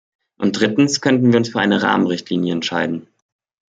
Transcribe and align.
Und 0.39 0.59
drittens 0.59 0.99
könnten 0.99 1.29
wir 1.31 1.37
uns 1.37 1.49
für 1.49 1.59
eine 1.59 1.83
Rahmenrichtlinie 1.83 2.53
entscheiden. 2.53 3.05